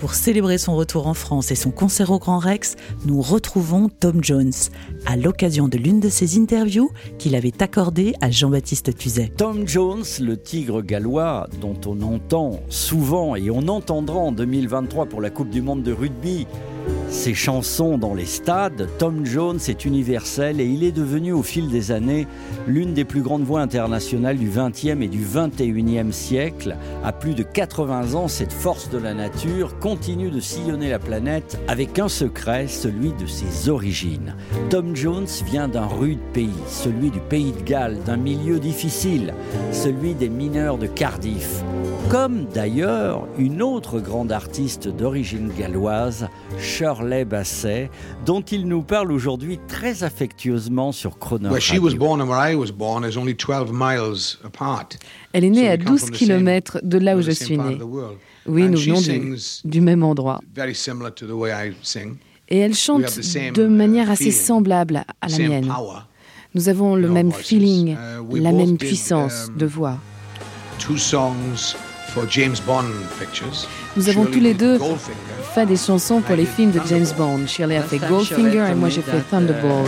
pour 0.00 0.14
célébrer 0.14 0.56
son 0.56 0.74
retour 0.74 1.06
en 1.06 1.12
France 1.12 1.50
et 1.50 1.54
son 1.54 1.70
concert 1.70 2.10
au 2.10 2.18
Grand 2.18 2.38
Rex, 2.38 2.76
nous 3.04 3.20
retrouvons 3.20 3.90
Tom 3.90 4.24
Jones 4.24 4.50
à 5.04 5.14
l'occasion 5.14 5.68
de 5.68 5.76
l'une 5.76 6.00
de 6.00 6.08
ses 6.08 6.38
interviews 6.38 6.90
qu'il 7.18 7.34
avait 7.34 7.62
accordée 7.62 8.14
à 8.22 8.30
Jean-Baptiste 8.30 8.96
Tuzet. 8.96 9.30
Tom 9.36 9.68
Jones, 9.68 10.04
le 10.22 10.38
tigre 10.38 10.80
gallois 10.80 11.48
dont 11.60 11.78
on 11.86 12.00
entend 12.00 12.60
souvent 12.70 13.36
et 13.36 13.50
on 13.50 13.68
entendra 13.68 14.18
en 14.18 14.32
2023 14.32 15.04
pour 15.04 15.20
la 15.20 15.28
Coupe 15.28 15.50
du 15.50 15.60
Monde 15.60 15.82
de 15.82 15.92
rugby 15.92 16.46
ses 17.10 17.34
chansons 17.34 17.98
dans 17.98 18.14
les 18.14 18.24
stades, 18.24 18.88
Tom 18.98 19.26
Jones 19.26 19.58
est 19.68 19.84
universel 19.84 20.60
et 20.60 20.64
il 20.64 20.84
est 20.84 20.92
devenu 20.92 21.32
au 21.32 21.42
fil 21.42 21.68
des 21.68 21.90
années 21.90 22.26
l'une 22.66 22.94
des 22.94 23.04
plus 23.04 23.20
grandes 23.20 23.42
voix 23.42 23.60
internationales 23.60 24.38
du 24.38 24.48
20e 24.48 25.02
et 25.02 25.08
du 25.08 25.22
21e 25.22 26.12
siècle. 26.12 26.76
À 27.04 27.12
plus 27.12 27.34
de 27.34 27.42
80 27.42 28.14
ans, 28.14 28.28
cette 28.28 28.52
force 28.52 28.88
de 28.90 28.98
la 28.98 29.12
nature 29.12 29.78
continue 29.80 30.30
de 30.30 30.40
sillonner 30.40 30.88
la 30.88 30.98
planète 30.98 31.58
avec 31.68 31.98
un 31.98 32.08
secret, 32.08 32.68
celui 32.68 33.12
de 33.12 33.26
ses 33.26 33.68
origines. 33.68 34.34
Tom 34.70 34.96
Jones 34.96 35.28
vient 35.46 35.68
d'un 35.68 35.86
rude 35.86 36.20
pays, 36.32 36.48
celui 36.68 37.10
du 37.10 37.20
pays 37.20 37.52
de 37.52 37.62
Galles, 37.62 37.98
d'un 38.06 38.16
milieu 38.16 38.58
difficile, 38.58 39.34
celui 39.72 40.14
des 40.14 40.28
mineurs 40.28 40.78
de 40.78 40.86
Cardiff 40.86 41.62
comme 42.10 42.46
d'ailleurs 42.46 43.28
une 43.38 43.62
autre 43.62 44.00
grande 44.00 44.32
artiste 44.32 44.88
d'origine 44.88 45.52
galloise, 45.56 46.26
Shirley 46.58 47.24
Basset, 47.24 47.88
dont 48.26 48.40
il 48.40 48.66
nous 48.66 48.82
parle 48.82 49.12
aujourd'hui 49.12 49.60
très 49.68 50.02
affectueusement 50.02 50.90
sur 50.90 51.20
Croner 51.20 51.50
Elle 55.32 55.44
est 55.44 55.50
née 55.50 55.68
à 55.68 55.76
12 55.76 56.10
km 56.10 56.80
de 56.82 56.98
là 56.98 57.16
où 57.16 57.22
je 57.22 57.30
suis 57.30 57.56
né. 57.56 57.78
Oui, 58.46 58.68
nous 58.68 58.78
venons 58.78 59.00
du, 59.00 59.36
du 59.64 59.80
même 59.80 60.02
endroit. 60.02 60.40
Et 62.48 62.58
elle 62.58 62.74
chante 62.74 63.20
de 63.54 63.66
manière 63.68 64.10
assez 64.10 64.32
semblable 64.32 65.04
à 65.20 65.28
la 65.28 65.38
mienne. 65.38 65.72
Nous 66.56 66.68
avons 66.68 66.96
le 66.96 67.08
même 67.08 67.30
feeling, 67.30 67.94
uh, 67.94 68.40
la 68.40 68.50
même 68.50 68.76
puissance 68.78 69.48
de 69.56 69.66
um, 69.66 69.70
voix. 69.70 69.98
Nous 73.96 74.08
avons 74.08 74.24
tous 74.24 74.40
les 74.40 74.54
deux 74.54 74.78
fait 75.54 75.66
des 75.66 75.76
chansons 75.76 76.20
pour 76.20 76.36
les 76.36 76.46
films 76.46 76.70
de 76.70 76.80
James 76.88 77.06
Bond. 77.16 77.46
Shirley 77.46 77.76
a 77.76 77.82
fait 77.82 77.98
Goldfinger 77.98 78.66
et 78.70 78.74
moi 78.74 78.88
j'ai 78.88 79.02
fait 79.02 79.20
Thunderball. 79.30 79.86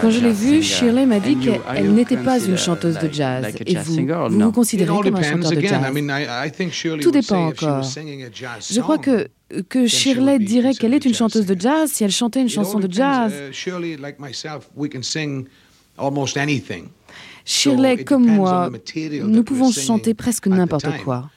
Quand 0.00 0.10
je 0.10 0.20
l'ai 0.20 0.32
vue, 0.32 0.62
Shirley 0.62 1.06
m'a 1.06 1.20
dit 1.20 1.36
qu'elle 1.36 1.92
n'était 1.92 2.16
pas 2.16 2.38
une 2.40 2.56
chanteuse 2.56 2.98
de 2.98 3.12
jazz. 3.12 3.54
Et 3.66 3.76
vous, 3.76 4.06
vous 4.06 4.40
vous 4.40 4.52
considérez 4.52 4.88
comme 5.02 5.16
un 5.16 5.22
chanteur 5.22 5.52
de 5.52 5.60
jazz 5.60 7.00
Tout 7.00 7.10
dépend 7.10 7.46
encore. 7.46 7.82
Je 7.82 8.80
crois 8.80 8.98
que 8.98 9.28
que 9.68 9.86
Shirley 9.86 10.40
dirait 10.40 10.74
qu'elle 10.74 10.94
est 10.94 11.04
une 11.04 11.14
chanteuse 11.14 11.46
de 11.46 11.58
jazz 11.58 11.90
si 11.92 12.02
elle 12.04 12.10
chantait 12.10 12.40
une 12.40 12.48
chanson 12.48 12.80
de 12.80 12.92
jazz. 12.92 13.32
Shirley, 17.44 18.04
comme 18.04 18.26
moi, 18.26 18.70
nous 19.22 19.44
pouvons 19.44 19.70
chanter 19.70 20.14
presque 20.14 20.48
n'importe 20.48 20.88
quoi. 21.04 21.30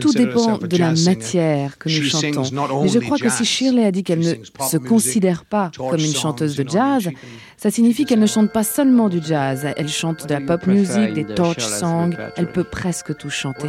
Tout 0.00 0.12
dépend 0.12 0.58
de 0.58 0.76
la 0.76 0.92
matière 0.92 1.78
que 1.78 1.88
nous 1.88 2.08
chantons. 2.08 2.82
Mais 2.82 2.88
je 2.88 2.98
crois 2.98 3.18
que 3.18 3.28
si 3.28 3.44
Shirley 3.44 3.84
a 3.84 3.92
dit 3.92 4.02
qu'elle 4.02 4.18
ne 4.18 4.34
se 4.68 4.76
considère 4.76 5.44
pas 5.44 5.70
comme 5.76 6.00
une 6.00 6.14
chanteuse 6.14 6.56
de 6.56 6.68
jazz, 6.68 7.10
ça 7.56 7.70
signifie 7.70 8.04
qu'elle 8.04 8.18
ne 8.18 8.26
chante 8.26 8.52
pas 8.52 8.64
seulement 8.64 9.08
du 9.08 9.20
jazz. 9.22 9.66
Elle 9.76 9.88
chante 9.88 10.26
de 10.26 10.34
la 10.34 10.40
pop 10.40 10.66
music, 10.66 11.12
des 11.12 11.26
torch 11.26 11.64
songs. 11.64 12.10
Elle 12.36 12.50
peut 12.50 12.64
presque 12.64 13.16
tout 13.16 13.30
chanter. 13.30 13.68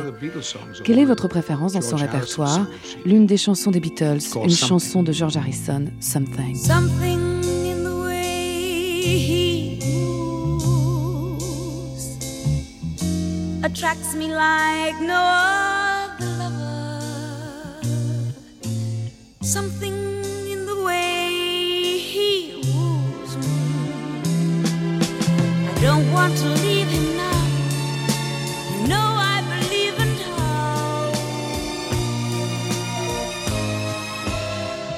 Quelle 0.83 0.99
est 0.99 1.05
votre 1.05 1.27
préférence 1.27 1.73
dans 1.73 1.81
son 1.81 1.97
répertoire? 1.97 2.66
L'une 3.05 3.27
des 3.27 3.37
chansons 3.37 3.72
des 3.72 3.79
Beatles, 3.79 4.19
une 4.43 4.49
chanson 4.49 5.03
de 5.03 5.11
George 5.11 5.37
Harrison, 5.37 5.85
Something. 5.99 7.24
Attracts 13.75 14.16
me 14.16 14.27
like 14.27 14.99
no 15.01 15.19
other 15.19 16.31
lover. 16.39 17.01
Something 19.41 19.93
in 20.53 20.66
the 20.66 20.81
way 20.83 21.97
he 22.11 22.61
woos 22.67 23.31
me. 23.38 23.57
I 25.69 25.73
don't 25.81 26.07
want 26.11 26.37
to 26.37 26.47
leave 26.66 26.87
him 26.87 27.07
now. 27.17 27.43
You 28.72 28.87
know 28.87 29.07
I 29.33 29.37
believe 29.53 29.99
in 30.05 30.11
how. 30.25 31.11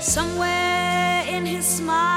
Somewhere 0.01 1.25
in 1.35 1.45
his 1.45 1.65
smile 1.65 2.16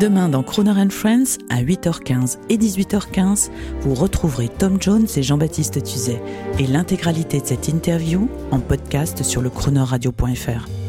Demain 0.00 0.30
dans 0.30 0.42
Croner 0.42 0.70
and 0.70 0.88
Friends, 0.88 1.36
à 1.50 1.62
8h15 1.62 2.38
et 2.48 2.56
18h15, 2.56 3.50
vous 3.82 3.92
retrouverez 3.92 4.48
Tom 4.48 4.78
Jones 4.80 5.06
et 5.14 5.22
Jean-Baptiste 5.22 5.84
Tuzet 5.84 6.22
et 6.58 6.66
l'intégralité 6.66 7.38
de 7.38 7.46
cette 7.46 7.68
interview 7.68 8.26
en 8.50 8.60
podcast 8.60 9.22
sur 9.22 9.42
le 9.42 9.50
chronoradio.fr. 9.50 10.79